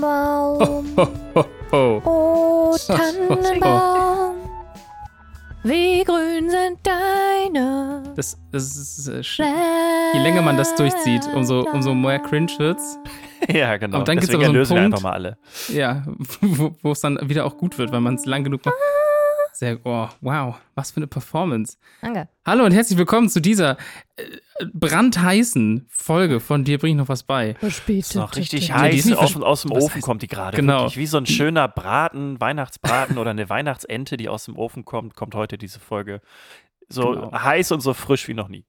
[0.00, 0.86] Tannenbaum.
[0.96, 2.02] Ho, ho, ho.
[2.04, 4.36] Oh, Tannenbaum.
[5.62, 9.44] Wie grün sind deine Das, das ist, äh, sch-
[10.14, 12.98] je länger man das durchzieht, umso, umso mehr cringe wird's.
[13.52, 13.96] Ja, genau.
[13.96, 15.36] Aber dann gibt's Deswegen aber so einen erlösen wir Punkt- einfach mal alle.
[15.68, 16.04] Ja,
[16.40, 18.74] wo wo es dann wieder auch gut wird, weil man es lang genug macht.
[19.58, 21.78] Sehr, oh, wow, was für eine Performance.
[22.02, 22.28] Danke.
[22.44, 23.78] Hallo und herzlich willkommen zu dieser
[24.16, 24.24] äh,
[24.74, 27.54] brandheißen Folge von Dir bring ich noch was bei.
[27.54, 28.00] Verspätet.
[28.10, 30.58] Ist noch richtig die ist heiß, nicht aus, dem Was Ofen heißt- kommt die gerade.
[30.58, 30.80] Genau.
[30.80, 35.16] Wirklich wie so ein schöner Braten, Weihnachtsbraten oder eine Weihnachtsente, die aus dem Ofen kommt,
[35.16, 36.20] kommt heute diese Folge.
[36.90, 37.32] So Genau.
[37.32, 38.66] heiß und so frisch wie noch nie.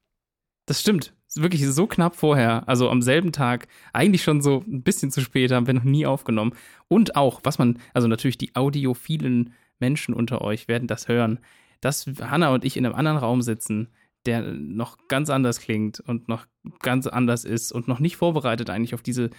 [0.64, 1.12] Das stimmt.
[1.26, 5.20] Ist Wirklich so knapp vorher, also am selben Tag, eigentlich schon so ein bisschen zu
[5.20, 6.54] spät, haben wir noch nie aufgenommen.
[6.88, 11.38] Und auch, was man, also natürlich die audiophilen Menschen unter euch werden das hören,
[11.80, 13.88] dass Hanna und ich in einem anderen Raum sitzen,
[14.26, 16.46] der noch ganz anders klingt und noch
[16.80, 19.30] ganz anders ist und noch nicht vorbereitet eigentlich auf diese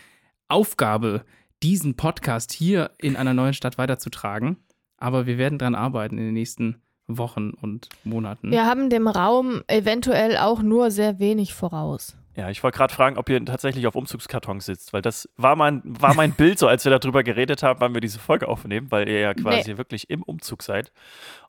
[0.47, 1.25] Aufgabe,
[1.61, 4.57] diesen Podcast hier in einer neuen Stadt weiterzutragen.
[4.97, 8.51] Aber wir werden dran arbeiten in den nächsten Wochen und Monaten.
[8.51, 12.15] Wir haben dem Raum eventuell auch nur sehr wenig voraus.
[12.39, 15.81] Ja, ich wollte gerade fragen, ob ihr tatsächlich auf Umzugskartons sitzt, weil das war mein,
[15.83, 19.09] war mein Bild so, als wir darüber geredet haben, wann wir diese Folge aufnehmen, weil
[19.09, 20.93] ihr ja quasi wirklich im Umzug seid.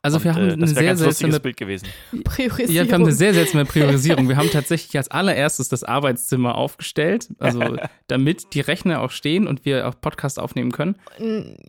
[0.01, 1.87] Also Und, wir haben äh, eine das wäre sehr ganz lustiges seltsame Bild gewesen.
[2.25, 2.75] Priorisierung.
[2.75, 4.27] Ja, wir haben eine sehr seltsame Priorisierung.
[4.27, 7.61] Wir haben tatsächlich als allererstes das Arbeitszimmer aufgestellt, also
[8.07, 10.97] damit die Rechner auch stehen und wir auch Podcast aufnehmen können.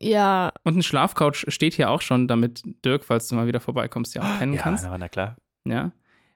[0.01, 4.17] Ja, Und ein Schlafcouch steht hier auch schon, damit Dirk, falls du mal wieder vorbeikommst,
[4.17, 4.84] ja auch pennen Ja, kannst.
[4.84, 5.36] na, na klar.
[5.64, 5.92] Ja.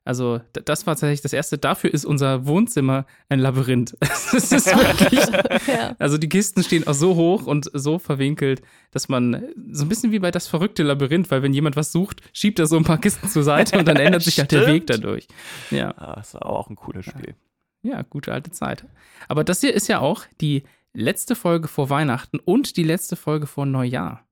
[0.06, 1.58] Also das war tatsächlich das Erste.
[1.58, 3.96] Dafür ist unser Wohnzimmer ein Labyrinth.
[4.36, 5.20] Es ist wirklich,
[5.66, 5.96] ja.
[5.98, 10.12] also die Kisten stehen auch so hoch und so verwinkelt, dass man so ein bisschen
[10.12, 12.98] wie bei das verrückte Labyrinth, weil wenn jemand was sucht, schiebt er so ein paar
[12.98, 14.66] Kisten zur Seite und dann ändert sich halt der.
[14.66, 15.28] Weg dadurch.
[15.70, 15.94] Ja.
[15.96, 17.34] Ah, das ist auch ein cooles Spiel.
[17.82, 18.84] Ja, gute alte Zeit.
[19.28, 23.46] Aber das hier ist ja auch die letzte Folge vor Weihnachten und die letzte Folge
[23.46, 24.25] vor Neujahr.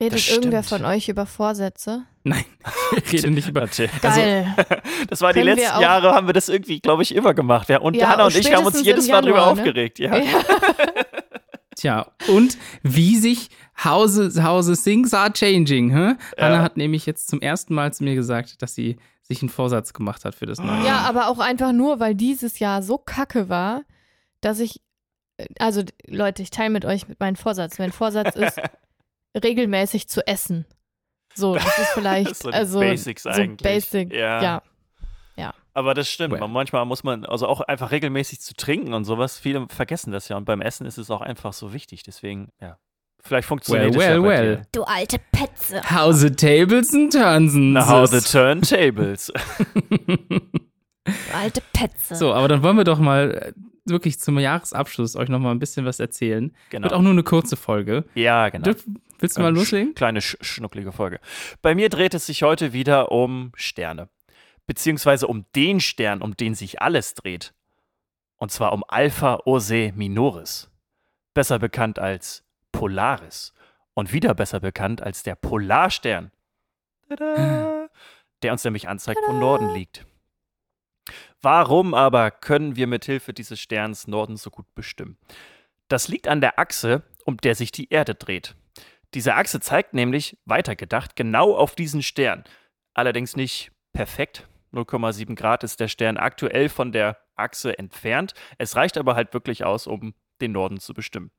[0.00, 0.82] Redet Das irgendwer stimmt.
[0.82, 2.04] von euch über Vorsätze?
[2.24, 2.44] Nein,
[2.96, 3.68] ich rede nicht über.
[4.02, 4.54] Geil.
[5.08, 7.68] Das war die Können wir letzten Jahre, haben wir das irgendwie, glaube ich, immer gemacht.
[7.68, 9.46] Ja, und Ja, Hannah und ich haben uns jedes Mal drüber ne?
[9.46, 9.98] aufgeregt.
[9.98, 10.16] Ja.
[10.16, 10.24] Ja.
[11.76, 13.50] Tja, und wie sich
[13.84, 15.90] Houses, Houses Things are changing.
[15.90, 16.14] Hä?
[16.38, 19.92] Hannah hat nämlich jetzt zum ersten Mal zu mir gesagt, dass sie sich einen Vorsatz
[19.92, 21.00] gemacht hat für das neue ja, Jahr.
[21.06, 23.82] aber auch einfach nur, weil dieses Jahr so kacke war,
[24.40, 24.80] dass ich,
[25.58, 27.78] also Leute, ich teile mit euch meinen Vorsatz.
[27.78, 28.60] Mein Vorsatz ist,
[29.42, 30.66] regelmäßig zu essen.
[31.34, 33.62] So, das ist vielleicht, So die also Basics so eigentlich.
[33.62, 34.42] basic, Ja.
[34.42, 34.62] ja.
[35.76, 36.34] Aber das stimmt.
[36.34, 36.38] Well.
[36.40, 39.40] Man- Manchmal muss man, also auch einfach regelmäßig zu trinken und sowas.
[39.40, 40.36] Viele vergessen das ja.
[40.36, 42.04] Und beim Essen ist es auch einfach so wichtig.
[42.04, 42.78] Deswegen, ja.
[43.24, 44.56] Vielleicht funktioniert Well, es ja well, bei well.
[44.58, 44.62] dir.
[44.70, 45.82] Du alte Petze.
[45.90, 47.54] How the tables and turns.
[47.54, 49.32] Now how the turntables.
[51.06, 52.14] Du alte Petze.
[52.14, 53.52] So, aber dann wollen wir doch mal äh,
[53.84, 56.54] wirklich zum Jahresabschluss euch noch mal ein bisschen was erzählen.
[56.70, 56.84] Genau.
[56.84, 58.04] Wird auch nur eine kurze Folge.
[58.14, 58.64] ja, genau.
[58.64, 58.78] Dirk,
[59.18, 59.94] willst du mal Ähm, loslegen?
[59.94, 61.20] Kleine, sch schnucklige Folge.
[61.62, 64.08] Bei mir dreht es sich heute wieder um Sterne.
[64.66, 67.52] Beziehungsweise um den Stern, um den sich alles dreht.
[68.36, 70.70] Und zwar um Alpha Ursae Minoris.
[71.34, 73.52] Besser bekannt als Polaris.
[73.94, 76.30] Und wieder besser bekannt als der Polarstern.
[77.08, 77.88] Tada!
[78.42, 80.04] Der uns nämlich anzeigt, wo Norden liegt.
[81.44, 85.18] Warum aber können wir mit Hilfe dieses Sterns Norden so gut bestimmen?
[85.88, 88.56] Das liegt an der Achse, um der sich die Erde dreht.
[89.12, 92.44] Diese Achse zeigt nämlich, weitergedacht, genau auf diesen Stern.
[92.94, 94.48] Allerdings nicht perfekt.
[94.72, 98.32] 0,7 Grad ist der Stern aktuell von der Achse entfernt.
[98.56, 101.30] Es reicht aber halt wirklich aus, um den Norden zu bestimmen.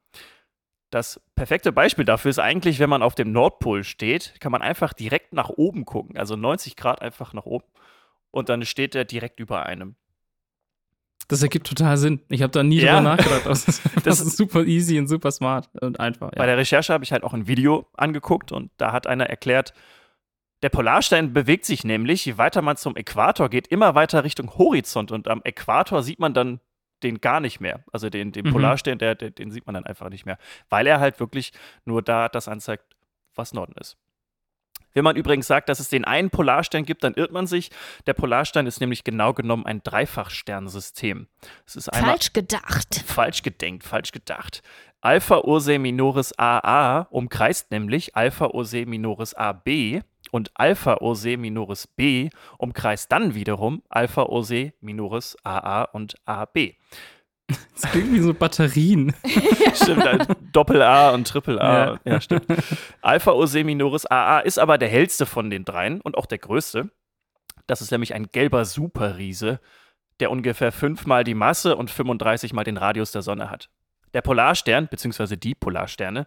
[0.92, 4.94] Das perfekte Beispiel dafür ist eigentlich, wenn man auf dem Nordpol steht, kann man einfach
[4.94, 6.16] direkt nach oben gucken.
[6.16, 7.66] Also 90 Grad einfach nach oben.
[8.36, 9.96] Und dann steht er direkt über einem.
[11.30, 12.20] Das ergibt total Sinn.
[12.28, 12.98] Ich habe da nie Ja.
[12.98, 13.46] drüber nachgedacht.
[13.46, 16.32] Das ist, das ist super easy und super smart und einfach.
[16.32, 16.48] Bei Ja.
[16.48, 19.74] der Recherche habe ich halt auch ein Video angeguckt und da hat einer erklärt,
[20.64, 25.12] der Polarstern bewegt sich nämlich, je weiter man zum Äquator geht, immer weiter Richtung Horizont
[25.14, 26.60] und am Äquator sieht man dann
[27.04, 27.84] den gar nicht mehr.
[27.94, 28.52] Also den, den Mhm.
[28.52, 30.38] Polarstern, der, der, den sieht man dann einfach nicht mehr,
[30.70, 31.54] weil er halt wirklich
[31.86, 32.84] nur da das anzeigt,
[33.34, 33.98] was Norden ist.
[34.96, 37.70] Wenn man übrigens sagt, dass es den einen Polarstern gibt, dann irrt man sich.
[38.08, 41.28] Der Polarstern ist nämlich genau genommen ein Dreifachsternsystem.
[41.68, 43.04] Es ist Falsch gedacht.
[43.06, 44.64] Falsch gedenkt, falsch gedacht.
[45.02, 50.02] Alpha Ursae Minoris AA umkreist nämlich Alpha Ursae Minoris AB
[50.32, 56.74] und Alpha Ursae Minoris B umkreist dann wiederum Alpha Ursae Minoris AA und AB.
[57.48, 59.14] Das klingt wie so Batterien.
[59.74, 61.86] Stimmt, halt Doppel A und Triple A.
[61.86, 62.00] Ja.
[62.06, 62.46] Ja, stimmt.
[63.02, 66.90] Alpha Ursae Minoris AA ist aber der hellste von den dreien und auch der größte.
[67.68, 69.60] Das ist nämlich ein gelber Superriese,
[70.20, 73.70] der ungefähr fünfmal die Masse und 35 mal den Radius der Sonne hat.
[74.14, 76.26] Der Polarstern, beziehungsweise die Polarsterne,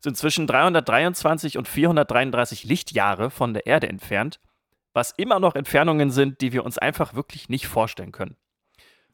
[0.00, 4.40] sind zwischen 323 und 433 Lichtjahre von der Erde entfernt,
[4.94, 8.36] was immer noch Entfernungen sind, die wir uns einfach wirklich nicht vorstellen können.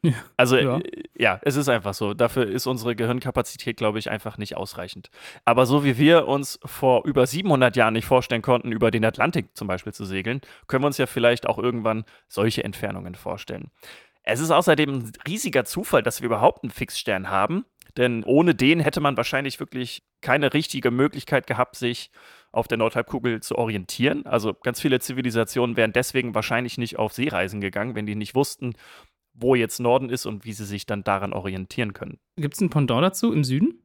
[0.04, 0.12] Ja.
[0.37, 0.78] Also Ja.
[0.78, 2.12] äh, ja, es ist einfach so.
[2.14, 5.10] Dafür ist unsere Gehirnkapazität, glaube ich, einfach nicht ausreichend.
[5.44, 9.56] Aber so wie wir uns vor über 700 Jahren nicht vorstellen konnten, über den Atlantik
[9.56, 13.70] zum Beispiel zu segeln, können wir uns ja vielleicht auch irgendwann solche Entfernungen vorstellen.
[14.25, 17.64] Es ist außerdem ein riesiger Zufall, dass wir überhaupt einen Fixstern haben,
[17.96, 22.10] denn ohne den hätte man wahrscheinlich wirklich keine richtige Möglichkeit gehabt, sich
[22.52, 24.26] auf der Nordhalbkugel zu orientieren.
[24.26, 28.75] Also ganz viele Zivilisationen wären deswegen wahrscheinlich nicht auf Seereisen gegangen, wenn die nicht wussten,
[29.34, 32.19] wo jetzt Norden ist und wie sie sich dann daran orientieren können.
[32.37, 33.82] Gibt es ein Pendant dazu im Süden?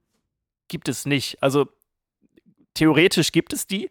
[0.68, 1.42] Gibt es nicht.
[1.42, 1.68] Also
[2.74, 3.90] theoretisch gibt es die.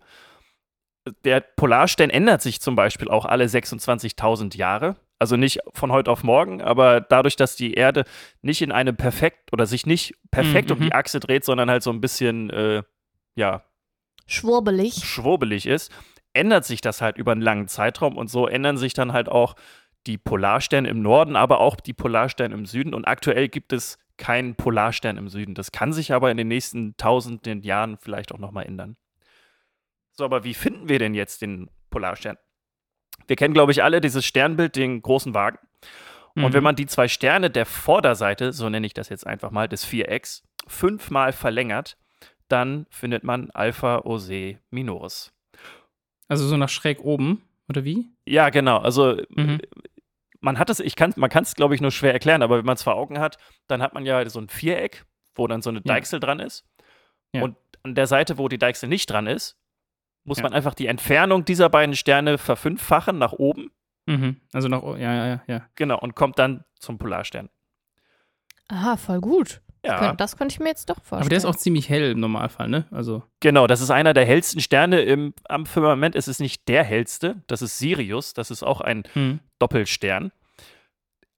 [1.24, 4.96] Der Polarstern ändert sich zum Beispiel auch alle 26.000 Jahre.
[5.18, 8.04] Also nicht von heute auf morgen, aber dadurch, dass die Erde
[8.42, 10.82] nicht in einem perfekt oder sich nicht perfekt um Mhm.
[10.84, 12.82] die Achse dreht, sondern halt so ein bisschen, äh,
[13.34, 13.62] ja,
[14.26, 14.96] Schwurbelig.
[15.04, 15.90] schwurbelig ist,
[16.34, 19.54] ändert sich das halt über einen langen Zeitraum und so ändern sich dann halt auch
[20.06, 22.94] die Polarsterne im Norden, aber auch die Polarsterne im Süden.
[22.94, 25.54] Und aktuell gibt es keinen Polarstern im Süden.
[25.54, 28.96] Das kann sich aber in den nächsten tausenden Jahren vielleicht auch nochmal ändern.
[30.12, 32.38] So, aber wie finden wir denn jetzt den Polarstern?
[33.26, 35.58] Wir kennen, glaube ich, alle dieses Sternbild, den großen Wagen.
[36.34, 36.52] Und Mhm.
[36.52, 39.84] wenn man die zwei Sterne der Vorderseite, so nenne ich das jetzt einfach mal, des
[39.84, 41.96] Vierecks, fünfmal verlängert,
[42.48, 45.32] dann findet man Alpha Osee Minoris.
[46.28, 48.06] Also so nach schräg oben, oder wie?
[48.26, 48.78] Ja, genau.
[48.78, 49.60] Also Mhm.
[50.40, 52.64] Man hat es, ich kann, man kann es, glaube ich, nur schwer erklären, aber wenn
[52.64, 55.04] man es vor Augen hat, dann hat man ja so ein Viereck,
[55.34, 55.84] wo dann so eine Ja.
[55.84, 56.64] Deichsel dran ist.
[57.32, 57.42] Ja.
[57.42, 59.56] Und an der Seite, wo die Deichsel nicht dran ist,
[60.24, 60.44] muss Ja.
[60.44, 63.70] man einfach die Entfernung dieser beiden Sterne verfünffachen nach oben.
[64.06, 64.40] Mhm.
[64.52, 65.68] Also nach, o- ja, ja, ja, ja.
[65.74, 67.48] Genau, und kommt dann zum Polarstern.
[68.68, 69.62] Aha, voll gut.
[69.86, 71.22] Ja, Das könnte ich mir jetzt doch vorstellen.
[71.22, 72.86] Aber der ist auch ziemlich hell im Normalfall, ne?
[72.90, 73.66] Also, genau.
[73.66, 76.16] Das ist einer der hellsten Sterne im, am Firmament.
[76.16, 77.42] Es ist nicht der hellste.
[77.46, 78.34] Das ist Sirius.
[78.34, 79.40] Das ist auch ein hm.
[79.58, 80.32] Doppelstern.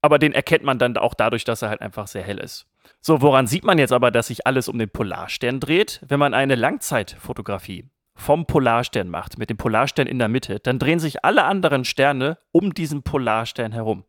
[0.01, 2.67] Aber den erkennt man dann auch dadurch, dass er halt einfach sehr hell ist.
[3.01, 6.01] So, woran sieht man jetzt aber, dass sich alles um den Polarstern dreht?
[6.07, 7.85] Wenn man eine Langzeitfotografie
[8.15, 12.37] vom Polarstern macht, mit dem Polarstern in der Mitte, dann drehen sich alle anderen Sterne
[12.51, 14.03] um diesen Polarstern herum.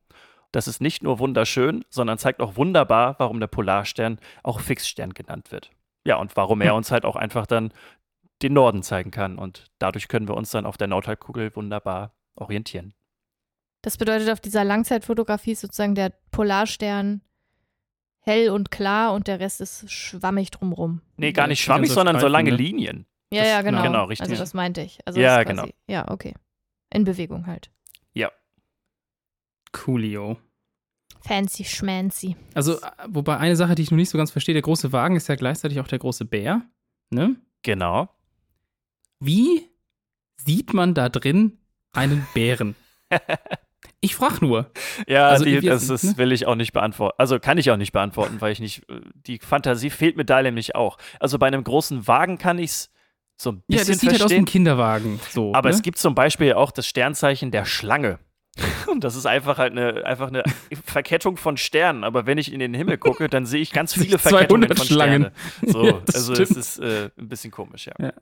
[0.53, 5.53] Das ist nicht nur wunderschön, sondern zeigt auch wunderbar, warum der Polarstern auch Fixstern genannt
[5.53, 5.71] wird.
[6.05, 6.77] Ja, und warum er Hm.
[6.79, 7.73] uns halt auch einfach dann
[8.43, 9.39] den Norden zeigen kann.
[9.39, 12.95] Und dadurch können wir uns dann auf der Nordhalbkugel wunderbar orientieren.
[13.83, 17.21] Das bedeutet, auf dieser Langzeitfotografie ist sozusagen der Polarstern
[18.23, 21.01] hell und klar und der Rest ist schwammig drumrum.
[21.17, 22.57] Nee, gar nicht schwammig, sondern so lange ne?
[22.57, 23.07] Linien.
[23.33, 23.83] Ja, Das- ja, genau.
[23.83, 24.29] genau, richtig.
[24.29, 24.99] Also das meinte ich.
[25.07, 26.35] Also Ja, das ist quasi, Ja, okay.
[26.93, 27.71] In Bewegung halt.
[29.73, 30.39] Coolio.
[31.27, 32.37] Fancy schmancy.
[32.55, 35.17] Also, äh, wobei eine Sache, die ich noch nicht so ganz verstehe, der große Wagen
[35.17, 36.63] ist ja gleichzeitig auch der große Bär,
[37.11, 37.37] ne?
[37.63, 38.09] Genau.
[39.19, 39.69] Wie
[40.39, 41.59] sieht man da drin
[41.93, 42.75] einen Bären?
[44.03, 44.71] Ich frag nur.
[45.07, 46.17] Ja, Also, die, das ist, ne?
[46.17, 47.17] will ich auch nicht beantworten.
[47.19, 48.89] Also kann ich auch nicht beantworten, weil ich nicht.
[48.89, 50.97] äh, Die Fantasie fehlt mir da nämlich auch.
[51.19, 52.91] Also bei einem großen Wagen kann ich es
[53.37, 54.43] so ein Ja, bisschen das sieht halt aus wie verstehen.
[54.43, 55.21] ein Kinderwagen.
[55.31, 55.75] So, aber ne?
[55.75, 58.19] es gibt zum Beispiel auch das Sternzeichen der Schlange.
[58.91, 60.43] Und das ist einfach halt eine, einfach eine
[60.85, 62.05] Verkettung von Sternen.
[62.05, 64.87] Aber wenn ich in den Himmel gucke, dann sehe ich ganz viele 200 Verkettungen von
[64.87, 65.31] Schlangen.
[65.59, 65.73] Sterne.
[65.73, 66.59] So, Ja, das also es stimmt.
[66.59, 68.13] ist äh, ein bisschen komisch, ja.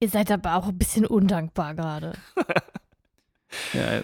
[0.00, 2.12] Ihr seid aber auch ein bisschen undankbar gerade.
[3.72, 4.00] Ja,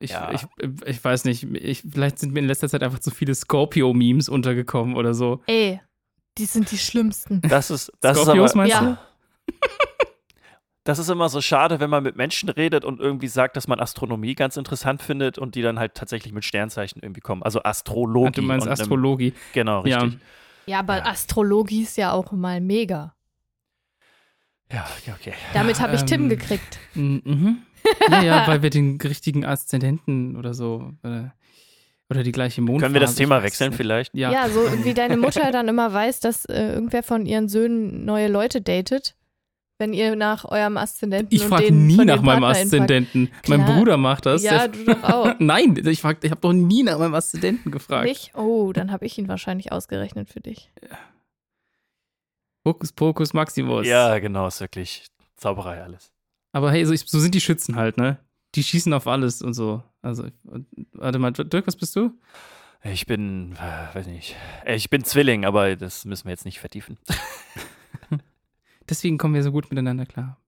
[0.00, 0.32] ich, Ja.
[0.32, 0.44] Ich,
[0.86, 4.96] ich weiß nicht, ich, vielleicht sind mir in letzter Zeit einfach zu viele Scorpio-Memes untergekommen
[4.96, 5.42] oder so.
[5.46, 5.80] Ey,
[6.38, 7.40] die sind die schlimmsten.
[7.42, 8.98] Das ist, das ist Scorpios aber, meinst Ja.
[9.46, 9.54] du?
[10.84, 13.80] Das ist immer so schade, wenn man mit Menschen redet und irgendwie sagt, dass man
[13.80, 17.42] Astronomie ganz interessant findet und die dann halt tatsächlich mit Sternzeichen irgendwie kommen.
[17.42, 18.28] Also Astrologie.
[18.28, 19.32] Ah, du meinst und einem- Astrologie.
[19.54, 20.00] Genau, Ja.
[20.02, 20.20] richtig.
[20.66, 21.06] Ja, aber Ja.
[21.06, 23.14] Astrologie ist ja auch mal mega.
[24.72, 25.34] Ja, ja, okay.
[25.52, 26.78] Damit habe ich Tim ähm, gekriegt.
[26.94, 27.58] Mhm.
[28.10, 31.24] Ja, ja, weil wir den richtigen Aszendenten oder so äh,
[32.10, 32.82] oder die gleiche Mondphase.
[32.86, 34.14] Können wir das Thema wechseln vielleicht?
[34.14, 34.32] Ja.
[34.32, 34.48] Ja.
[34.48, 38.62] so wie deine Mutter dann immer weiß, dass äh, irgendwer von ihren Söhnen neue Leute
[38.62, 39.16] datet,
[39.78, 42.44] wenn ihr nach eurem Aszendenten Ich und frage den nie von nach meinem.
[42.44, 43.30] Aszendenten.
[43.48, 43.64] Mein.
[43.64, 44.42] Bruder macht das.
[44.42, 45.34] Ja, du doch auch.
[45.38, 48.06] Nein, ich, frag, ich habe doch nie nach meinem Aszendenten gefragt.
[48.06, 48.32] Nicht?
[48.34, 50.70] Oh, dann habe ich ihn wahrscheinlich ausgerechnet für dich.
[52.64, 53.86] Hokus Pokus Maximus.
[53.86, 56.12] Ja, genau, ist wirklich Zauberei alles.
[56.52, 58.18] Aber hey, so, ich, so sind die Schützen halt, ne?
[58.54, 59.82] Die schießen auf alles und so.
[60.02, 60.26] Also,
[60.92, 62.12] warte mal, Dirk, was bist du?
[62.84, 66.60] Ich bin, äh, weiß nicht, äh, ich bin Zwilling, aber das müssen wir jetzt nicht
[66.60, 66.98] vertiefen.
[68.88, 70.38] Deswegen kommen wir so gut miteinander klar.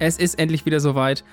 [0.00, 1.24] Es ist endlich wieder soweit.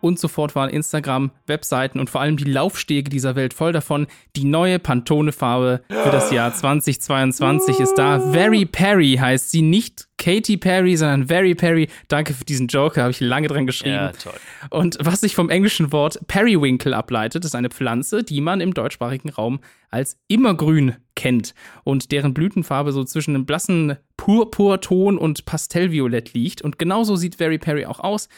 [0.00, 4.06] Und so fort waren Instagram, Webseiten und vor allem die Laufstege dieser Welt voll davon.
[4.36, 8.20] Die neue Pantone-Farbe für das Jahr 2022 ist da.
[8.20, 11.88] Very Perry heißt sie, nicht Katy Perry, sondern Very Perry.
[12.08, 13.94] Danke für diesen Joke, habe ich lange dran geschrieben.
[13.94, 14.34] Ja, toll.
[14.68, 19.30] Und was sich vom englischen Wort Periwinkle ableitet, ist eine Pflanze, die man im deutschsprachigen
[19.30, 21.54] Raum als immergrün kennt
[21.84, 26.62] und deren Blütenfarbe so zwischen einem blassen Purpurton und Pastellviolett liegt.
[26.62, 28.28] Und genauso sieht Very Perry auch aus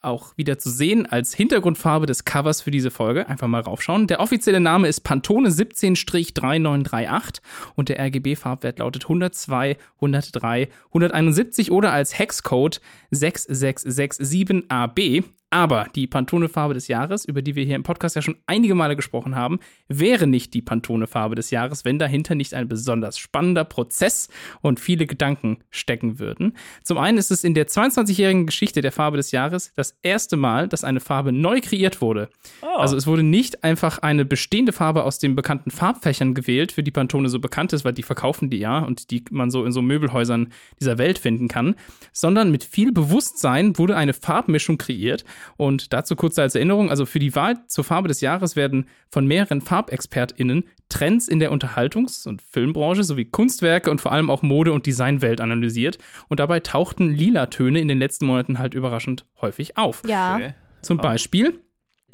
[0.00, 3.28] auch wieder zu sehen als Hintergrundfarbe des Covers für diese Folge.
[3.28, 4.06] Einfach mal raufschauen.
[4.06, 7.40] Der offizielle Name ist Pantone 17-3938
[7.74, 12.80] und der RGB-Farbwert lautet 102, 103, 171 oder als Hexcode
[13.12, 15.24] 6667AB.
[15.50, 18.96] Aber die Pantone-Farbe des Jahres, über die wir hier im Podcast ja schon einige Male
[18.96, 24.28] gesprochen haben, wäre nicht die Pantone-Farbe des Jahres, wenn dahinter nicht ein besonders spannender Prozess
[24.60, 26.54] und viele Gedanken stecken würden.
[26.82, 30.68] Zum einen ist es in der 22-jährigen Geschichte der Farbe des Jahres das erste Mal,
[30.68, 32.28] dass eine Farbe neu kreiert wurde.
[32.60, 32.66] Oh.
[32.76, 36.90] Also es wurde nicht einfach eine bestehende Farbe aus den bekannten Farbfächern gewählt, für die
[36.90, 39.80] Pantone so bekannt ist, weil die verkaufen die ja und die man so in so
[39.80, 41.74] Möbelhäusern dieser Welt finden kann,
[42.12, 45.24] sondern mit viel Bewusstsein wurde eine Farbmischung kreiert
[45.56, 49.26] und dazu kurz als Erinnerung, also für die Wahl zur Farbe des Jahres werden von
[49.26, 54.72] mehreren FarbexpertInnen Trends in der Unterhaltungs- und Filmbranche sowie Kunstwerke und vor allem auch Mode-
[54.72, 55.98] und Designwelt analysiert.
[56.28, 60.02] Und dabei tauchten lila Töne in den letzten Monaten halt überraschend häufig auf.
[60.06, 60.36] Ja.
[60.36, 60.54] Okay.
[60.82, 61.60] Zum Beispiel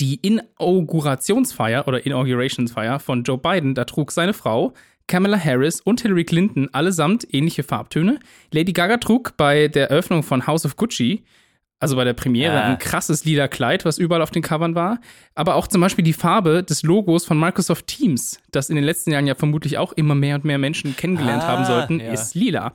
[0.00, 4.72] die Inaugurationsfeier oder Inaugurationsfeier von Joe Biden, da trug seine Frau
[5.06, 8.18] Kamala Harris und Hillary Clinton allesamt ähnliche Farbtöne.
[8.52, 11.24] Lady Gaga trug bei der Eröffnung von House of Gucci
[11.84, 12.64] also bei der Premiere, ah.
[12.64, 15.00] ein krasses lila Kleid, was überall auf den Covern war.
[15.34, 19.10] Aber auch zum Beispiel die Farbe des Logos von Microsoft Teams, das in den letzten
[19.12, 22.12] Jahren ja vermutlich auch immer mehr und mehr Menschen kennengelernt ah, haben sollten, ja.
[22.12, 22.72] ist lila.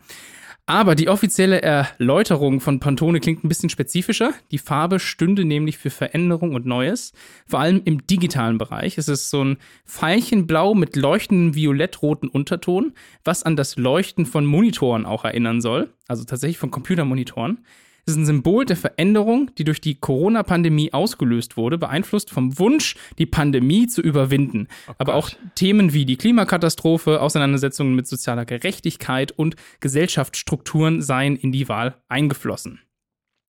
[0.70, 4.34] Aber die offizielle Erläuterung von Pantone klingt ein bisschen spezifischer.
[4.52, 7.12] Die Farbe stünde nämlich für Veränderung und Neues,
[7.48, 9.00] vor allem im digitalen Bereich.
[9.00, 15.08] Es ist so ein Veilchenblau mit leuchtendem violettroten Unterton, was an das Leuchten von Monitoren
[15.08, 17.66] auch erinnern soll, also tatsächlich von Computermonitoren.
[18.06, 22.96] Es ist ein Symbol der Veränderung, die durch die Corona-Pandemie ausgelöst wurde, beeinflusst vom Wunsch,
[23.18, 24.68] die Pandemie zu überwinden.
[24.88, 31.52] Oh Aber auch Themen wie die Klimakatastrophe, Auseinandersetzungen mit sozialer Gerechtigkeit und Gesellschaftsstrukturen seien in
[31.52, 32.80] die Wahl eingeflossen.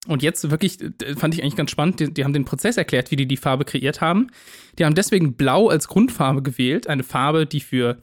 [0.07, 0.78] Und jetzt wirklich,
[1.16, 3.66] fand ich eigentlich ganz spannend, die, die, haben den Prozess erklärt, wie die die Farbe
[3.66, 4.28] kreiert haben.
[4.78, 8.02] Die haben deswegen Blau als Grundfarbe gewählt, eine Farbe, die für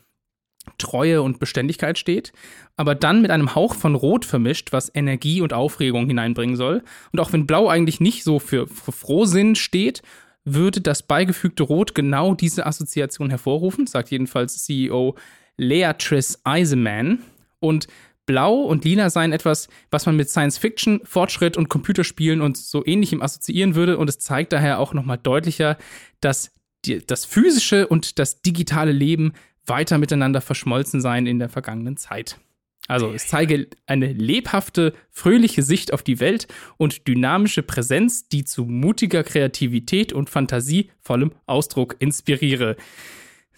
[0.77, 2.31] Treue und Beständigkeit steht,
[2.75, 6.83] aber dann mit einem Hauch von Rot vermischt, was Energie und Aufregung hineinbringen soll.
[7.11, 10.01] Und auch wenn Blau eigentlich nicht so für, Frohsinn steht,
[10.45, 15.15] würde das beigefügte Rot genau diese Assoziation hervorrufen, sagt jedenfalls CEO
[15.57, 17.19] Leatrice Eisenman.
[17.59, 17.87] Und
[18.25, 22.85] Blau und Lila seien etwas, was man mit Science Fiction, Fortschritt und Computerspielen und so
[22.85, 23.97] ähnlichem assoziieren würde.
[23.97, 25.77] Und es zeigt daher auch nochmal deutlicher,
[26.21, 26.51] dass
[26.85, 29.33] die, das physische und das digitale Leben
[29.67, 32.39] weiter miteinander verschmolzen sein in der vergangenen Zeit.
[32.87, 36.47] Also es zeige eine lebhafte, fröhliche Sicht auf die Welt
[36.77, 42.77] und dynamische Präsenz, die zu mutiger Kreativität und fantasievollem Ausdruck inspiriere.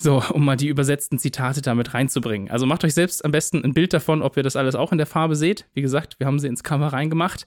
[0.02, 2.50] So, um mal die übersetzten Zitate damit reinzubringen.
[2.50, 4.98] Also macht euch selbst am besten ein Bild davon, ob ihr das alles auch in
[4.98, 5.66] der Farbe seht.
[5.74, 7.46] Wie gesagt, wir haben sie ins Cover reingemacht.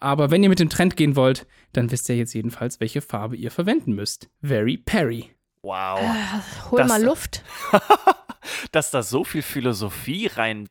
[0.00, 3.36] Aber wenn ihr mit dem Trend gehen wollt, dann wisst ihr jetzt jedenfalls, welche Farbe
[3.36, 4.30] ihr verwenden müsst.
[4.40, 5.30] Very Perry.
[5.62, 6.00] Wow.
[6.00, 7.42] Äh, hol mal Luft.
[8.72, 10.68] dass da so viel Philosophie rein.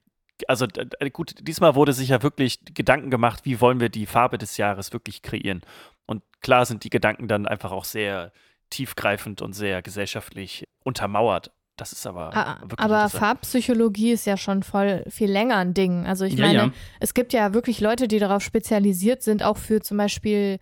[0.48, 0.68] Also
[1.12, 4.94] gut, diesmal wurde sich ja wirklich Gedanken gemacht, wie wollen wir die Farbe des Jahres
[4.94, 5.62] wirklich kreieren.
[6.06, 8.32] Und klar sind die Gedanken dann einfach auch sehr
[8.70, 11.52] tiefgreifend und sehr gesellschaftlich untermauert.
[11.76, 16.06] Das ist aber ah, wirklich Aber Farbpsychologie ist ja schon voll viel länger ein Ding.
[16.06, 16.72] Also ich ja, meine, ja.
[17.00, 20.60] es gibt ja wirklich Leute, die darauf spezialisiert sind, auch für zum Beispiel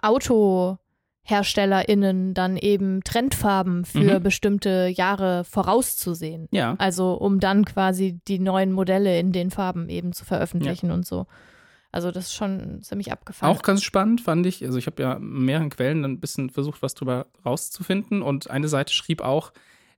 [0.00, 0.78] Auto.
[1.22, 4.22] HerstellerInnen dann eben Trendfarben für mhm.
[4.22, 6.48] bestimmte Jahre vorauszusehen.
[6.50, 6.74] Ja.
[6.78, 10.94] Also um dann quasi die neuen Modelle in den Farben eben zu veröffentlichen ja.
[10.94, 11.26] und so.
[11.92, 13.54] Also das ist schon ziemlich abgefahren.
[13.54, 14.64] Auch ganz spannend fand ich.
[14.64, 18.22] Also ich habe ja mehreren Quellen ein bisschen versucht, was drüber rauszufinden.
[18.22, 19.52] Und eine Seite schrieb auch,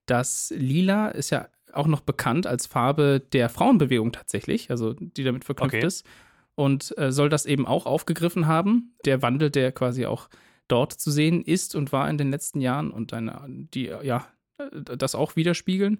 [0.07, 5.45] dass Lila ist ja auch noch bekannt als Farbe der Frauenbewegung tatsächlich, also die damit
[5.45, 5.87] verknüpft okay.
[5.87, 6.07] ist.
[6.55, 8.95] Und äh, soll das eben auch aufgegriffen haben.
[9.05, 10.29] Der Wandel, der quasi auch
[10.73, 14.27] dort zu sehen ist und war in den letzten Jahren und eine, die ja
[14.99, 15.99] das auch widerspiegeln.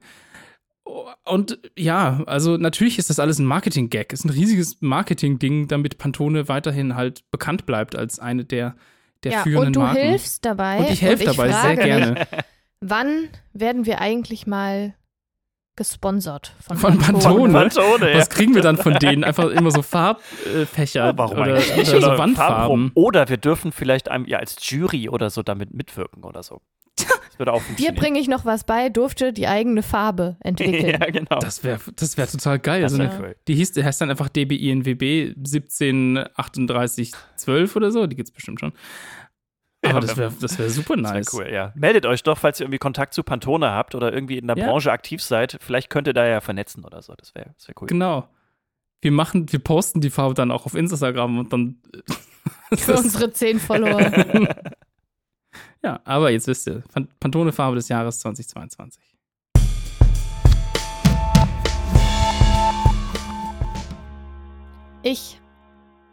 [1.25, 4.13] Und ja, also natürlich ist das alles ein Marketing-Gag.
[4.13, 8.75] Es ist ein riesiges Marketing-Ding, damit Pantone weiterhin halt bekannt bleibt als eine der,
[9.23, 9.77] der ja, führenden Marken.
[9.77, 10.09] Und du Marken.
[10.09, 10.79] hilfst dabei.
[10.79, 12.27] Und ich helfe dabei sehr gerne.
[12.81, 14.95] Wann werden wir eigentlich mal
[15.77, 17.53] gesponsert von, Von Pantone.
[17.53, 18.15] Pantone?
[18.15, 19.25] Was kriegen wir dann von denen?
[19.25, 22.91] Einfach immer so Farbfächer Ja, warum oder, oder so Oder Wandfarben.
[22.95, 26.61] Oder wir dürfen vielleicht einem, ja, als Jury oder so damit mitwirken oder so.
[26.97, 30.91] Das würde auch Dir bringe ich noch was bei, durfte die eigene Farbe entwickeln.
[31.01, 31.39] ja, genau.
[31.41, 32.83] Das wäre das wär total geil.
[32.83, 33.35] Das Also cool.
[33.49, 38.07] die hieß, die heißt dann einfach DBINWB 173812 oder so.
[38.07, 38.75] Die gibt's bestimmt schon.
[39.85, 41.33] Aber Ja, das wäre das wär super Das nice.
[41.35, 41.73] wäre cool, ja.
[41.75, 44.67] Meldet euch doch, falls ihr irgendwie Kontakt zu Pantone habt oder irgendwie in der Ja.
[44.67, 45.59] Branche aktiv seid.
[45.61, 47.15] Vielleicht könnt ihr da ja vernetzen oder so.
[47.17, 47.89] Das wäre das wär cool.
[47.89, 48.29] Genau.
[49.01, 51.83] Wir machen, wir posten die Farbe dann auch auf Instagram und dann.
[52.77, 54.01] Für unsere zehn Follower.
[55.83, 59.03] ja, aber jetzt wisst ihr, Pan- Pantone-Farbe des Jahres 2022.
[65.03, 65.41] Ich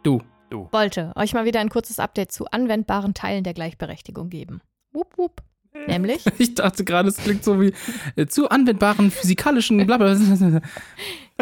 [0.02, 0.20] Du.
[0.50, 4.60] Wollte euch mal wieder ein kurzes Update zu anwendbaren Teilen der Gleichberechtigung geben.
[4.92, 5.42] Wupp, wupp.
[5.86, 7.72] Nämlich, Ich dachte gerade, es klingt so wie
[8.16, 10.60] äh, zu anwendbaren physikalischen Blablabla.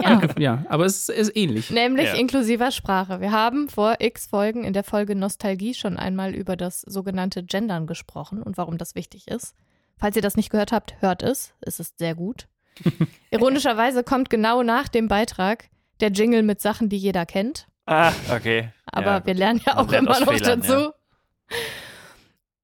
[0.02, 1.70] ja, ja, aber es ist ähnlich.
[1.70, 2.14] nämlich Ja.
[2.14, 3.20] inklusiver Sprache.
[3.22, 7.86] Wir haben vor x Folgen in der Folge Nostalgie schon einmal über das sogenannte Gendern
[7.86, 9.54] gesprochen und warum das wichtig ist.
[9.96, 11.54] Falls ihr das nicht gehört habt, hört es.
[11.62, 12.48] Es ist sehr gut.
[13.30, 15.68] Ironischerweise kommt genau nach dem Beitrag
[16.00, 17.66] der Jingle mit Sachen, die jeder kennt.
[17.86, 18.68] Ah, okay.
[18.92, 20.72] Aber Ja, wir lernen ja auch immer noch Fehlern, dazu.
[20.72, 20.92] ja.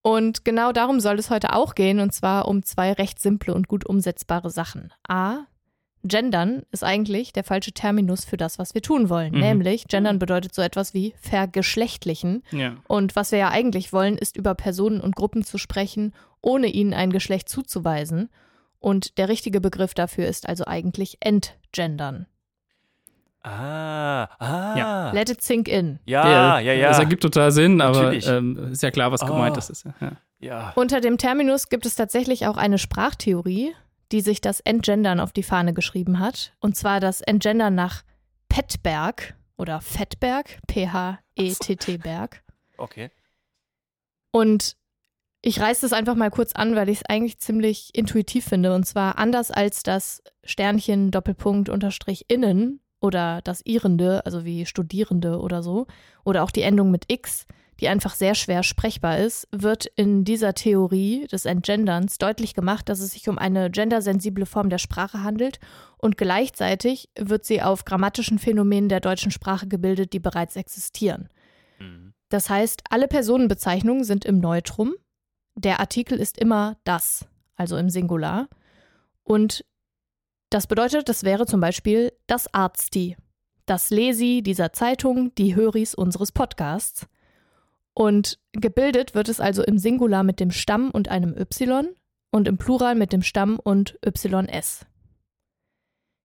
[0.01, 3.67] Und genau darum soll es heute auch gehen, und zwar um zwei recht simple und
[3.67, 4.93] gut umsetzbare Sachen.
[5.07, 5.45] A.
[6.03, 9.33] Gendern ist eigentlich der falsche Terminus für das, was wir tun wollen.
[9.33, 9.39] Mhm.
[9.39, 12.43] Nämlich, Gendern bedeutet so etwas wie vergeschlechtlichen.
[12.51, 12.75] Ja.
[12.87, 16.93] Und was wir ja eigentlich wollen, ist über Personen und Gruppen zu sprechen, ohne ihnen
[16.93, 18.29] ein Geschlecht zuzuweisen.
[18.77, 22.27] Und der richtige Begriff dafür ist also eigentlich entgendern.
[23.45, 24.75] Ah, ah.
[24.77, 25.11] Ja.
[25.11, 25.99] Let it sink in.
[26.05, 26.87] Ja, ja, ja.
[26.89, 29.59] Das ergibt total Sinn, aber ähm, ist ja klar, was gemeint Oh.
[29.59, 29.69] ist.
[29.69, 29.85] ist.
[30.01, 30.11] Ja.
[30.39, 30.73] ja.
[30.75, 33.75] Unter dem Terminus gibt es tatsächlich auch eine Sprachtheorie,
[34.11, 36.53] die sich das Entgendern auf die Fahne geschrieben hat.
[36.59, 38.03] Und zwar das Entgendern nach
[38.49, 42.41] Pettberg oder Fettberg, P-H-E-T-T Berg.
[42.77, 43.11] Okay.
[44.31, 44.75] Und
[45.41, 48.73] ich reiße das einfach mal kurz an, weil ich es eigentlich ziemlich intuitiv finde.
[48.73, 55.39] Und zwar anders als das Sternchen Doppelpunkt Unterstrich innen oder das Irende, also wie Studierende
[55.39, 55.87] oder so,
[56.23, 57.45] oder auch die Endung mit X,
[57.79, 62.99] die einfach sehr schwer sprechbar ist, wird in dieser Theorie des Entgenderns deutlich gemacht, dass
[62.99, 65.59] es sich um eine gendersensible Form der Sprache handelt
[65.97, 71.29] und gleichzeitig wird sie auf grammatischen Phänomenen der deutschen Sprache gebildet, die bereits existieren.
[71.79, 72.13] Mhm.
[72.29, 74.93] Das heißt, alle Personenbezeichnungen sind im Neutrum.
[75.55, 78.47] Der Artikel ist immer das, also im Singular.
[79.23, 79.65] Und
[80.49, 83.17] das bedeutet, das wäre zum Beispiel das Arzti,
[83.65, 87.07] das Lesi dieser Zeitung, die Höris unseres Podcasts.
[87.93, 91.87] Und gebildet wird es also im Singular mit dem Stamm und einem Y
[92.31, 94.85] und im Plural mit dem Stamm und YS.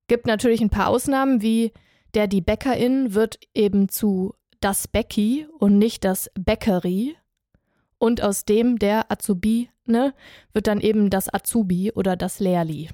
[0.09, 1.73] Gibt natürlich ein paar Ausnahmen, wie
[2.15, 7.17] der die Bäckerin wird eben zu das Bäcki und nicht das Bäckeri.
[7.99, 10.15] Und aus dem der Azubi, ne,
[10.53, 12.89] wird dann eben das Azubi oder das Lehrli.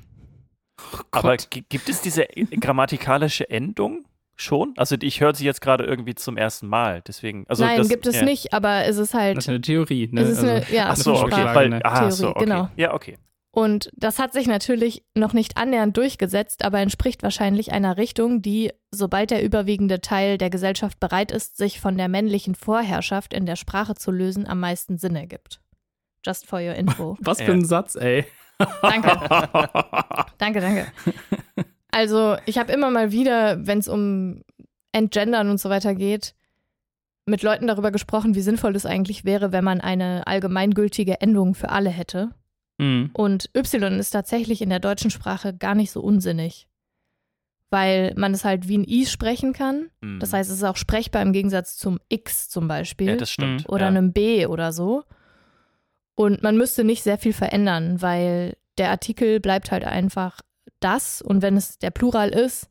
[0.79, 2.27] Oh Aber gibt es diese
[2.61, 4.75] grammatikalische Endung schon?
[4.77, 7.03] Also ich höre sie jetzt gerade irgendwie zum ersten Mal.
[7.07, 7.47] Deswegen.
[7.49, 8.25] Also Nein, das, gibt es ja.
[8.25, 9.37] nicht, aber es ist halt.
[9.37, 10.21] Das ist eine Theorie, ne?
[10.21, 11.45] Es ist eine- ja, Ach so, okay.
[11.55, 11.81] Weil, ne?
[11.85, 12.45] ah, Theorie, so, okay.
[12.45, 12.69] genau.
[12.77, 13.19] Ja, okay.
[13.53, 18.71] Und das hat sich natürlich noch nicht annähernd durchgesetzt, aber entspricht wahrscheinlich einer Richtung, die,
[18.91, 23.57] sobald der überwiegende Teil der Gesellschaft bereit ist, sich von der männlichen Vorherrschaft in der
[23.57, 25.63] Sprache zu lösen, am meisten Sinn ergibt.
[26.23, 27.17] Just for your info.
[27.23, 27.53] Was für Ja.
[27.55, 28.27] ein Satz, ey.
[28.59, 29.09] Danke.
[30.39, 30.87] Danke, danke.
[31.91, 34.43] Also, ich habe immer mal wieder, wenn es um
[34.93, 36.35] Entgendern und so weiter geht,
[37.27, 41.71] mit Leuten darüber gesprochen, wie sinnvoll es eigentlich wäre, wenn man eine allgemeingültige Endung für
[41.71, 42.31] alle hätte.
[42.79, 43.11] Mhm.
[43.13, 46.69] Und Y ist tatsächlich in der deutschen Sprache gar nicht so unsinnig.
[47.71, 49.91] Weil man es halt wie ein I sprechen kann.
[50.01, 50.21] Mhm.
[50.21, 53.09] Das heißt, es ist auch sprechbar im Gegensatz zum X zum Beispiel.
[53.09, 53.69] ja, das stimmt.
[53.69, 53.89] Oder ja.
[53.89, 55.03] einem B oder so.
[56.17, 60.41] Und man müsste nicht sehr viel verändern, weil der Artikel bleibt halt einfach
[60.81, 61.23] das.
[61.23, 62.69] Und wenn es der Plural ist,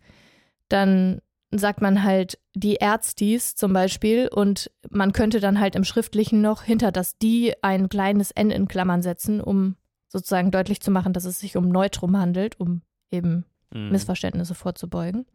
[0.67, 6.41] dann sagt man halt die Ärztis zum Beispiel und man könnte dann halt im Schriftlichen
[6.41, 9.77] noch hinter das die ein kleines N in Klammern setzen, um
[10.09, 13.91] sozusagen deutlich zu machen, dass es sich um Neutrum handelt, um eben Mhm.
[13.91, 15.25] Missverständnisse vorzubeugen.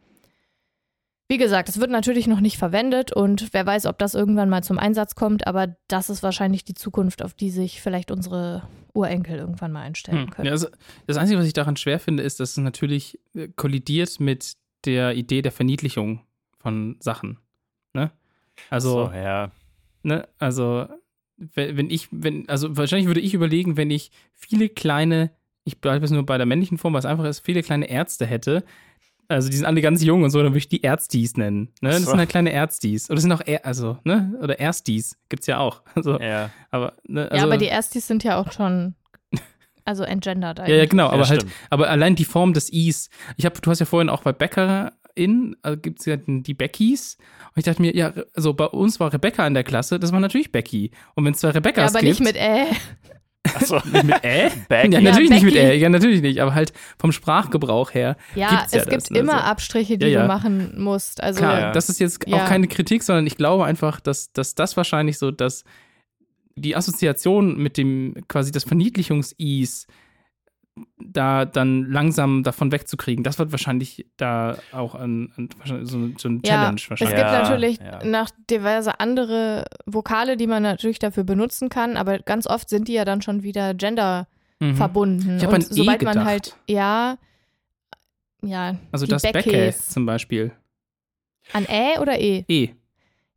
[1.31, 4.65] Wie gesagt, es wird natürlich noch nicht verwendet und wer weiß, ob das irgendwann mal
[4.65, 8.65] zum Einsatz kommt, aber das ist wahrscheinlich die Zukunft, auf die sich vielleicht unsere
[8.95, 10.31] Urenkel irgendwann mal einstellen Hm.
[10.31, 10.47] können.
[10.47, 10.67] Ja, also
[11.07, 15.15] das Einzige, was ich daran schwer finde, ist, dass es natürlich äh, kollidiert mit der
[15.15, 16.25] Idee der Verniedlichung
[16.59, 17.39] von Sachen.
[17.95, 18.11] Ne?
[18.69, 19.53] Also, so, ja.
[20.03, 20.89] ne, also,
[21.37, 25.31] wenn, wenn ich, wenn, also wahrscheinlich würde ich überlegen, wenn ich viele kleine,
[25.63, 28.27] ich bleibe jetzt nur bei der männlichen Form, weil es einfach ist, viele kleine Ärzte
[28.27, 28.65] hätte.
[29.31, 31.69] Also die sind alle ganz jung und so, dann würde ich die Ärztis nennen.
[31.81, 31.91] Ne?
[31.91, 32.11] Das So.
[32.11, 33.09] sind halt kleine Ärztis.
[33.09, 34.35] Oder das sind auch, Ä also, ne?
[34.43, 35.83] Oder Erstis gibt's ja auch.
[35.95, 37.23] Also, Ja, aber, ne?
[37.31, 38.95] also, ja, aber die Erstis sind ja auch schon,
[39.85, 40.79] also entgendert Ja, eigentlich.
[40.79, 41.55] ja, genau, Ja, aber halt, stimmt.
[41.71, 43.09] aber allein die Form des Is.
[43.37, 47.17] Ich habe, du hast ja vorhin auch bei Bäckerin, also gibt es ja die Beckys.
[47.55, 50.21] Und ich dachte mir, ja, also bei uns war Rebecca in der Klasse, das war
[50.21, 50.91] natürlich Becky.
[51.15, 52.67] Und wenn es zwei Ja, Rebeccas aber gibt, nicht mit äh.
[53.55, 53.81] Achso.
[53.91, 54.51] mit Ä?
[54.69, 54.93] Becky.
[54.95, 55.55] Ja, Ja, natürlich nicht mit.
[55.57, 58.17] Ä, ja, natürlich nicht, aber halt vom Sprachgebrauch her.
[58.35, 59.39] Ja, Gibt's ja es gibt das, ne, immer so.
[59.39, 60.23] Abstriche, die Ja, ja.
[60.23, 61.23] du machen musst.
[61.23, 61.73] Also Klar, Ja.
[61.73, 62.37] das ist jetzt Ja.
[62.45, 65.65] auch keine Kritik, sondern ich glaube einfach, dass, dass das wahrscheinlich so, dass
[66.57, 69.87] die Assoziation mit dem quasi das Verniedlichungs-Is
[70.99, 76.15] da dann langsam davon wegzukriegen, das wird wahrscheinlich da auch ein, ein, wahrscheinlich so, ein-
[76.19, 77.17] so ein Ja, Challenge es wahrscheinlich.
[77.17, 78.05] gibt Ja, natürlich ja.
[78.05, 82.93] noch diverse andere Vokale, die man natürlich dafür benutzen kann, aber ganz oft sind die
[82.95, 84.27] ja dann schon wieder gender
[84.61, 84.77] Mhm.
[84.77, 85.37] verbunden.
[85.39, 86.27] Ich Und an E sobald man gedacht.
[86.27, 87.17] halt, ja,
[88.43, 89.89] ja, Also die das Becke Beckys.
[89.89, 90.53] zum Beispiel.
[91.53, 92.45] An Ä oder E?
[92.49, 92.71] E.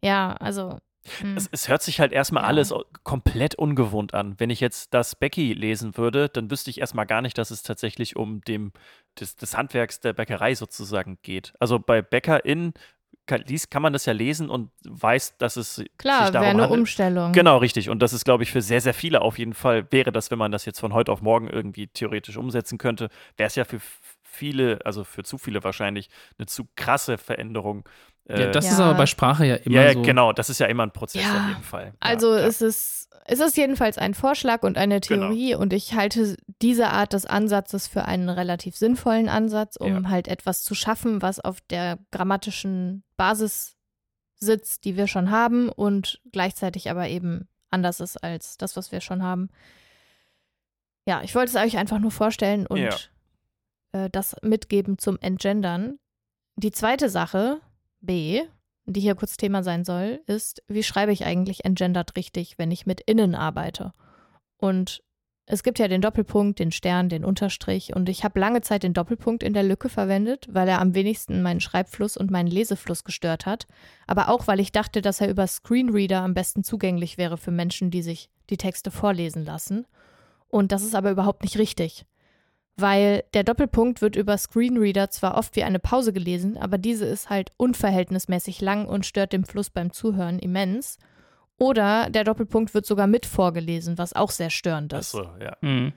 [0.03, 0.77] Ja, also.
[1.19, 1.35] Hm.
[1.37, 2.47] Es, es hört sich halt erstmal Ja.
[2.47, 4.35] alles komplett ungewohnt an.
[4.39, 7.63] Wenn ich jetzt das Becky lesen würde, dann wüsste ich erstmal gar nicht, dass es
[7.63, 8.71] tatsächlich um dem,
[9.19, 11.53] des, des Handwerks der Bäckerei sozusagen geht.
[11.59, 12.73] Also bei BäckerInnen
[13.25, 16.47] kann, liest, kann man das ja lesen und weiß, dass es sich Klar, wäre darum
[16.49, 16.79] eine handelt.
[16.79, 17.31] Umstellung.
[17.31, 17.89] Genau, richtig.
[17.89, 20.39] Und das ist, glaube ich, für sehr, sehr viele auf jeden Fall, wäre das, wenn
[20.39, 23.79] man das jetzt von heute auf morgen irgendwie theoretisch umsetzen könnte, wäre es ja für
[24.23, 27.87] viele, also für zu viele wahrscheinlich, eine zu krasse Veränderung.
[28.29, 28.71] Ja, Äh, das Ja.
[28.71, 30.01] ist aber bei Sprache ja immer ja, ja, so.
[30.01, 31.85] genau, das ist ja immer ein Prozess Ja, auf jeden Fall.
[31.87, 35.27] Ja, Also es ist, es ist jedenfalls ein Vorschlag und eine Genau.
[35.27, 40.09] Theorie und ich halte diese Art des Ansatzes für einen relativ sinnvollen Ansatz, um Ja.
[40.09, 43.75] halt etwas zu schaffen, was auf der grammatischen Basis
[44.35, 49.01] sitzt, die wir schon haben und gleichzeitig aber eben anders ist als das, was wir
[49.01, 49.49] schon haben.
[51.07, 52.95] Ja, ich wollte es euch einfach nur vorstellen und Ja.
[53.93, 55.97] äh, das mitgeben zum Entgendern.
[56.55, 57.59] Die zweite Sache,
[58.03, 58.41] B,
[58.85, 62.85] die hier kurz Thema sein soll, ist, wie schreibe ich eigentlich entgendert richtig, wenn ich
[62.85, 63.93] mit innen arbeite?
[64.57, 65.03] Und
[65.45, 68.93] es gibt ja den Doppelpunkt, den Stern, den Unterstrich und ich habe lange Zeit den
[68.93, 73.45] Doppelpunkt in der Lücke verwendet, weil er am wenigsten meinen Schreibfluss und meinen Lesefluss gestört
[73.45, 73.67] hat,
[74.07, 77.91] aber auch weil ich dachte, dass er über Screenreader am besten zugänglich wäre für Menschen,
[77.91, 79.85] die sich die Texte vorlesen lassen.
[80.47, 82.05] Und das ist aber überhaupt nicht richtig
[82.75, 87.29] weil der Doppelpunkt wird über Screenreader zwar oft wie eine Pause gelesen, aber diese ist
[87.29, 90.97] halt unverhältnismäßig lang und stört den Fluss beim Zuhören immens.
[91.57, 95.15] Oder der Doppelpunkt wird sogar mit vorgelesen, was auch sehr störend ist.
[95.15, 95.55] Achso, ja.
[95.61, 95.93] Mhm.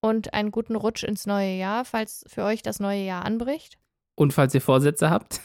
[0.01, 3.79] Und einen guten Rutsch ins neue Jahr, falls für euch das neue Jahr anbricht.
[4.19, 5.41] Und falls ihr Vorsätze habt,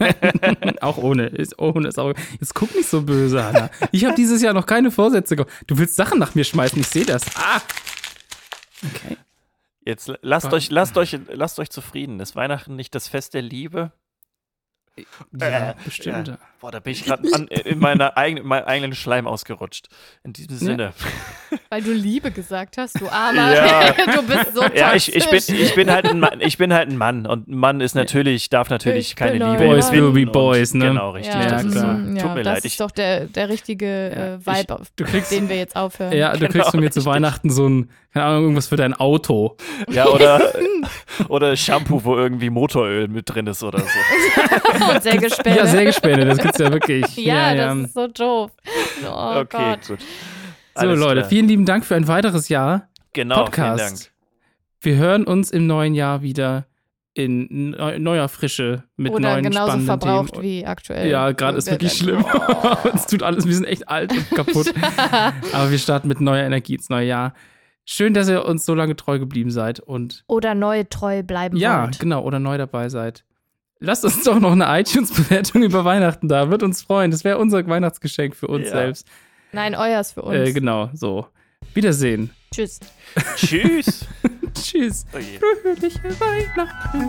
[0.80, 2.14] auch ohne, ist ohne ist auch.
[2.40, 3.68] Jetzt guck nicht so böse, Anna.
[3.92, 5.52] Ich habe dieses Jahr noch keine Vorsätze gemacht.
[5.66, 7.26] Du willst Sachen nach mir schmeißen, ich sehe das.
[7.36, 7.60] Ah.
[8.94, 9.18] Okay.
[9.84, 12.18] Jetzt lasst euch, lasst euch, lasst euch zufrieden.
[12.20, 13.92] Ist Weihnachten nicht das Fest der Liebe?
[15.38, 16.28] Ja, Äh, bestimmt.
[16.28, 16.38] ja.
[16.60, 17.22] Boah, da bin ich gerade
[17.64, 19.86] in meiner eigenen, meinem eigenen Schleim ausgerutscht.
[20.24, 20.92] In diesem Sinne.
[21.70, 23.54] Weil du Liebe gesagt hast, du Armer.
[23.54, 23.92] Ja.
[24.16, 25.56] du bist so Ja, ich, ich, bin, toxisch.
[25.60, 28.48] ich, bin halt ein Mann, ich bin halt ein Mann und ein Mann ist natürlich,
[28.50, 30.86] darf natürlich Ich keine Liebe Boys will be boys, ne?
[30.88, 31.34] Genau, richtig.
[31.34, 31.98] Ja, das klar.
[32.00, 32.64] Ist, tut ja, mir das leid.
[32.64, 36.12] Ich, ist doch der, der richtige äh, Vibe, auf du kriegst- den wir jetzt aufhören.
[36.12, 37.12] Ja, du Genau, kriegst von mir zu richtig.
[37.14, 39.56] Weihnachten so ein, keine Ahnung, irgendwas für dein Auto.
[39.90, 40.40] ja, oder,
[41.28, 44.90] oder Shampoo, wo irgendwie Motoröl mit drin ist oder so.
[44.92, 45.56] Und Sägespäne.
[45.56, 47.16] Ja, Sägespäne, das gibt's ja wirklich.
[47.16, 48.50] Ja, das ist so doof.
[49.04, 49.88] Oh okay, Gott.
[49.88, 50.00] gut.
[50.00, 50.06] So,
[50.74, 51.28] Alles Leute, klar.
[51.28, 52.88] vielen lieben Dank für ein weiteres Jahr.
[53.12, 53.80] genau, Podcast.
[53.80, 54.10] Vielen Dank.
[54.80, 56.66] Wir hören uns im neuen Jahr wieder
[57.14, 60.44] in neu- neuer Frische mit Oder neuen genauso spannenden verbraucht Themen.
[60.44, 61.08] wie aktuell.
[61.10, 62.24] Ja, gerade ist wirklich schlimm.
[62.94, 64.72] es tut alles, wir sind echt alt und kaputt.
[65.52, 67.34] Aber wir starten mit neuer Energie ins neue Jahr.
[67.84, 71.82] Schön, dass ihr uns so lange treu geblieben seid und Oder neu treu bleiben ja,
[71.84, 71.98] wollt.
[71.98, 73.24] genau, oder neu dabei seid.
[73.80, 76.50] Lasst uns doch noch eine iTunes-Bewertung über Weihnachten da.
[76.50, 77.10] Wird uns freuen.
[77.10, 78.70] Das wäre unser Weihnachtsgeschenk für uns Ja.
[78.72, 79.06] selbst.
[79.52, 80.36] Nein, euers für uns.
[80.36, 81.26] Äh, genau, so.
[81.74, 82.30] Wiedersehen.
[82.52, 82.80] Tschüss.
[83.36, 84.06] Tschüss.
[84.54, 85.04] Tschüss.
[85.12, 85.18] Oh.
[85.62, 87.00] Fröhliche Weihnachten.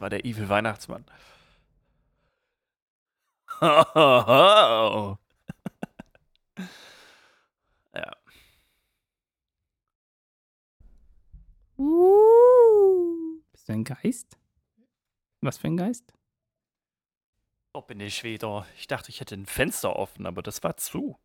[0.00, 1.04] Das war der Evil Weihnachtsmann.
[3.60, 5.18] ja.
[11.76, 13.42] Uh.
[13.52, 14.38] Bist du ein Geist?
[15.42, 16.14] Was für ein Geist?
[17.74, 18.66] Oh, bin ich wieder.
[18.78, 21.18] Ich dachte, ich hätte ein Fenster offen, aber das war zu.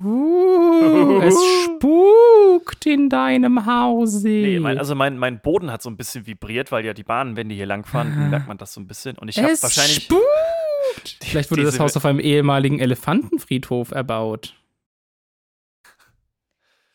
[0.00, 1.34] Uh, es
[1.64, 4.28] spukt in deinem Hause.
[4.28, 7.54] Nee, mein, also mein, mein Boden hat so ein bisschen vibriert, weil ja die Bahnwände
[7.54, 8.28] hier langfahren, Ah.
[8.28, 9.18] merkt man das so ein bisschen.
[9.18, 10.04] Und ich habe es wahrscheinlich.
[10.04, 11.18] spukt.
[11.24, 14.54] Vielleicht wurde das Haus auf einem ehemaligen Elefantenfriedhof erbaut.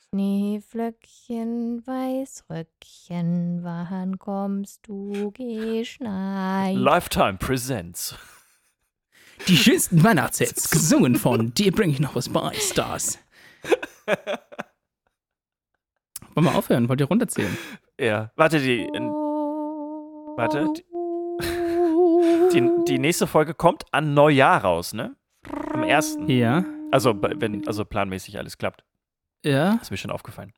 [0.10, 6.76] Schneeflöckchen, Weißröckchen, wann kommst du geschneit?
[6.76, 8.16] Lifetime Presents.
[9.48, 13.20] Die schönsten Weihnachtshits, gesungen von Dir bring ich noch was bei, Stars.
[16.34, 16.88] Wollen wir aufhören?
[16.88, 17.58] Wollt ihr runterzählen?
[18.00, 18.32] Ja.
[18.36, 19.10] Warte, die, in,
[20.38, 20.70] warte,
[22.54, 25.16] die, die nächste Folge kommt an Neujahr raus, ne?
[25.74, 26.30] Am ersten.
[26.30, 26.64] Ja.
[26.92, 28.84] Also, wenn, also planmäßig alles klappt.
[29.44, 29.78] Ja.
[29.82, 30.54] Ist mir schon aufgefallen.